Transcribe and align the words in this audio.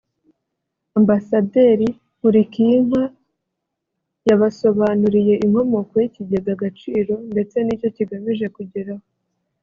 Ambasaderi 0.99 1.87
Nkulikiyinka 2.17 3.03
yabasobanuriye 4.27 5.33
inkomoko 5.45 5.93
y’ikigega 6.01 6.49
Agaciro 6.57 7.13
ndetse 7.31 7.57
n’icyo 7.61 7.89
kigamije 7.95 8.45
kugeraho 8.55 9.05